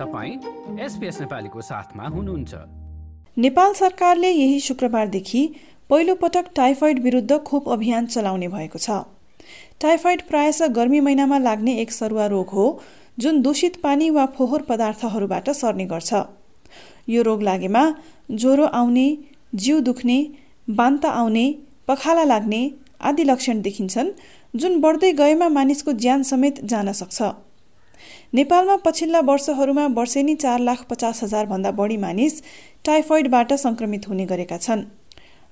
तपाईँ 0.00 0.34
एसपिएस 0.80 1.20
नेपालीको 1.20 1.60
साथमा 1.62 2.06
हुनुहुन्छ। 2.08 2.54
नेपाल 3.36 3.72
सरकारले 3.74 4.30
यही 4.30 4.60
शुक्रबारदेखि 4.60 5.42
पहिलो 5.90 6.14
पटक 6.14 6.46
टाइफाइड 6.56 7.02
विरुद्ध 7.02 7.38
खोप 7.46 7.68
अभियान 7.68 8.06
चलाउने 8.06 8.48
भएको 8.48 8.78
छ। 8.78 8.90
टाइफाइड 9.80 10.22
प्रायश 10.28 10.62
गर्मी 10.70 11.00
महिनामा 11.00 11.38
लाग्ने 11.38 11.74
एक 11.78 11.92
सरुवा 11.92 12.26
रोग 12.26 12.48
हो 12.50 12.64
जुन 13.18 13.40
दूषित 13.42 13.76
पानी 13.82 14.08
वा 14.10 14.24
फोहोर 14.36 14.62
पदार्थहरूबाट 14.62 15.50
सर्ने 15.52 15.86
गर्छ। 15.86 16.12
यो 17.08 17.22
रोग 17.22 17.42
लागेमा 17.42 17.84
ज्वरो 18.30 18.66
आउने 18.80 19.06
जिउ 19.54 19.80
दुख्ने 19.80 20.18
बान्ता 20.70 21.10
आउने 21.20 21.46
पखाला 21.88 22.24
लाग्ने 22.24 22.62
आदि 23.02 23.24
लक्षण 23.24 23.60
देखिन्छन् 23.60 24.10
जुन 24.56 24.80
बढ्दै 24.80 25.12
गएमा 25.12 25.48
मानिसको 25.48 25.92
ज्यान 25.98 26.22
समेत 26.22 26.64
जान 26.64 26.92
सक्छ। 26.94 27.22
नेपालमा 28.34 28.76
पछिल्ला 28.84 29.20
वर्षहरूमा 29.24 29.86
वर्षेनी 29.96 30.34
चार 30.36 30.60
लाख 30.60 30.84
पचास 30.90 31.22
हजारभन्दा 31.24 31.70
बढी 31.72 31.96
मानिस 31.96 32.42
टाइफोइडबाट 32.84 33.52
संक्रमित 33.58 34.08
हुने 34.08 34.24
गरेका 34.26 34.58
छन् 34.58 34.84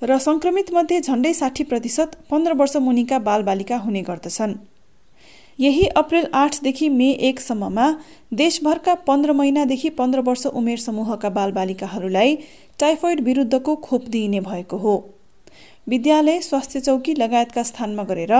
र 0.03 0.19
संक्रमित 0.21 0.73
मध्ये 0.73 1.01
झण्डै 1.01 1.33
साठी 1.35 1.65
प्रतिशत 1.65 2.17
पन्ध्र 2.31 2.53
वर्ष 2.57 2.77
मुनिका 2.79 3.19
बालबालिका 3.19 3.77
हुने 3.77 4.03
गर्दछन्। 4.03 4.55
यही 5.59 5.87
अप्रेल 5.97 6.27
आठदेखि 6.35 6.89
मे 6.89 7.09
एकसम्ममा 7.29 7.87
देशभरका 8.33 8.95
पन्ध्र 9.07 9.33
महिनादेखि 9.33 9.89
पन्ध्र 9.91 10.21
वर्ष 10.21 10.47
उमेर 10.47 10.79
समूहका 10.79 11.29
बालबालिकाहरूलाई 11.31 12.37
टाइफोइड 12.79 13.21
विरुद्धको 13.21 13.75
खोप 13.77 14.05
दिइने 14.09 14.41
भएको 14.41 14.77
हो। 14.77 14.95
विद्यालय 15.87 16.41
स्वास्थ्य 16.41 16.81
चौकी 16.81 17.15
लगायतका 17.15 17.63
स्थानमा 17.63 18.03
गरेर 18.03 18.35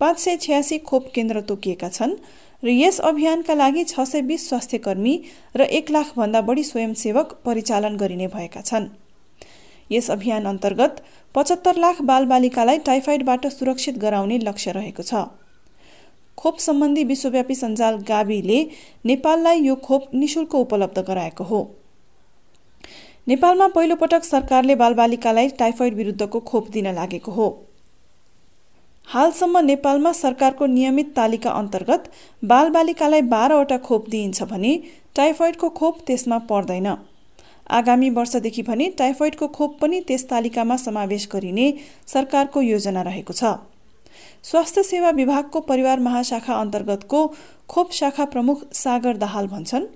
पाँच 0.00 0.18
सय 0.18 0.36
छ्यासी 0.36 0.78
खोप 0.84 1.10
केन्द्र 1.14 1.40
तोकिएका 1.40 1.88
छन् 1.88 2.14
र 2.62 2.68
यस 2.68 2.98
अभियानका 3.00 3.54
लागि 3.54 3.84
छ 3.84 4.00
सय 4.04 4.22
बिस 4.22 4.48
स्वास्थ्य 4.48 4.78
कर्मी 4.78 5.14
र 5.56 5.62
एक 5.72 5.90
लाखभन्दा 5.90 6.40
बढी 6.40 6.64
स्वयंसेवक 6.64 7.32
परिचालन 7.44 7.96
गरिने 7.96 8.26
भएका 8.28 8.60
छन्। 8.60 8.88
यस 9.90 10.10
अभियान 10.10 10.44
अन्तर्गत 10.44 11.02
पचहत्तर 11.34 11.76
लाख 11.76 12.02
बालबालिकालाई 12.02 12.78
टाइफाइडबाट 12.86 13.46
सुरक्षित 13.48 13.98
गराउने 13.98 14.38
लक्ष्य 14.38 14.72
रहेको 14.72 15.02
छ। 15.02 15.24
खोप 16.38 16.58
सम्बन्धी 16.58 17.04
विश्वव्यापी 17.04 17.54
सञ्जाल 17.54 17.96
गाविले 18.08 18.60
नेपाललाई 19.06 19.60
यो 19.60 19.74
खोप 19.80 20.14
निशुल्क 20.14 20.54
उपलब्ध 20.54 20.98
गराएको 21.08 21.44
हो। 21.44 21.60
नेपालमा 23.28 23.68
पहिलोपटक 23.68 24.24
सरकारले 24.24 24.74
बालबालिकालाई 24.76 25.48
टाइफोइड 25.58 25.94
विरुद्धको 25.94 26.40
खोप 26.40 26.70
दिन 26.70 26.94
लागेको 26.94 27.32
हो। 27.32 27.48
हालसम्म 29.10 29.58
नेपालमा 29.60 30.10
सरकारको 30.12 30.66
नियमित 30.68 31.08
तालिका 31.14 31.50
अन्तर्गत 31.50 32.04
बालबालिकालाई 32.42 33.22
बाह्रवटा 33.30 33.78
खोप 33.86 34.04
दिइन्छ 34.10 34.42
भने 34.50 34.74
टाइफोइडको 35.16 35.68
खोप 35.78 35.96
त्यसमा 36.06 36.36
पर्दैन। 36.50 36.86
आगामी 37.70 38.10
वर्षदेखि 38.10 38.62
भने 38.62 38.86
टाइफोइडको 38.98 39.48
खोप 39.56 39.74
पनि 39.80 40.00
त्यस 40.08 40.28
तालिकामा 40.30 40.76
समावेश 40.76 41.28
गरिने 41.32 41.66
सरकारको 42.06 42.62
योजना 42.62 43.02
रहेको 43.02 43.32
छ। 43.32 43.50
स्वास्थ्य 44.42 44.82
सेवा 44.82 45.10
विभागको 45.18 45.60
परिवार 45.70 46.00
महाशाखा 46.00 46.54
अन्तर्गतको 46.56 47.26
खोप 47.68 47.90
शाखा 47.92 48.24
प्रमुख 48.34 48.62
सागर 48.74 49.16
दाहाल 49.16 49.46
भन्छन् 49.48 49.86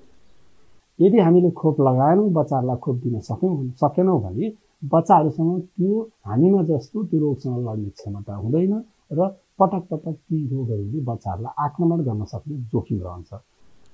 यदि 0.99 1.19
हामीले 1.19 1.51
खोप 1.61 1.81
लगाएनौँ 1.81 2.27
बच्चाहरूलाई 2.33 2.83
खोप 2.83 2.97
दिन 3.05 3.21
सक्यौँ 3.29 3.55
सकेनौँ 3.85 4.19
भने 4.25 4.51
बच्चाहरूसँग 4.91 5.61
त्यो 5.61 6.03
हामीमा 6.27 6.63
जस्तो 6.73 7.05
त्यो 7.05 7.21
रोगसँग 7.21 7.63
लड्ने 7.69 7.91
क्षमता 7.93 8.35
हुँदैन। 8.43 8.75
र 9.15 9.29
पटक 9.59 9.83
पटक 9.91 10.17
ती 10.27 10.39
रोगहरूले 10.51 11.01
बच्चाहरूलाई 11.09 11.65
आक्रमण 11.65 12.01
गर्न 12.05 12.25
सक्ने 12.25 12.57
जोखिम 12.73 13.01
रहन्छ। 13.03 13.31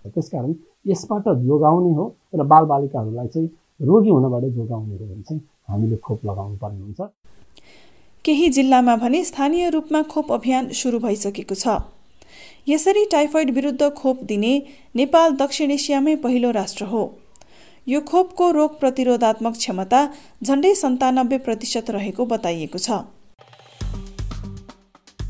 त्यसकारण 0.06 0.52
यसबाट 0.86 1.28
जोगाउने 1.44 1.92
हो 1.94 2.04
र 2.34 2.42
बालबालिकाहरूलाई 2.52 3.28
चाहिँ 3.28 3.48
रोगी 3.80 4.10
हुनबाट 4.10 4.44
जोगाउने 4.56 4.96
हो 4.96 5.04
भने 5.06 5.22
चाहिँ 5.22 5.41
हामीले 5.69 5.97
खोप 5.97 6.25
लगाउनु 6.26 6.56
पर्ने 6.56 6.81
हुन्छ। 6.81 7.00
केही 8.25 8.48
जिल्लामा 8.48 8.97
भने 8.97 9.25
स्थानीय 9.25 9.69
रूपमा 9.70 10.03
खोप 10.12 10.32
अभियान 10.32 10.69
सुरु 10.81 10.98
भइसकेको 10.98 11.54
छ। 11.54 11.78
यसरी 12.69 13.04
टाइफोइड 13.12 13.50
विरुद्ध 13.50 13.88
खोप 13.97 14.25
दिने 14.25 14.52
नेपाल 14.97 15.37
दक्षिण 15.37 15.70
एसियामै 15.70 16.16
पहिलो 16.16 16.50
राष्ट्र 16.50 16.84
हो। 16.84 17.02
यो 17.87 18.00
खोपको 18.00 18.50
रोग 18.50 18.78
प्रतिरोधात्मक 18.81 19.54
क्षमता 19.54 20.00
झण्डै 20.44 20.75
सन्तानब्बे 20.75 21.38
प्रतिशत 21.38 21.91
रहेको 21.91 22.26
बताइएको 22.26 22.78
छ। 22.78 22.91